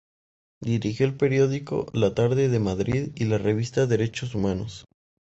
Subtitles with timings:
[0.63, 4.83] Dirigió el periódico "La Tarde de Madrid" y la revista "Derechos Humanos".